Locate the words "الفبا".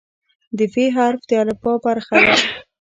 1.41-1.73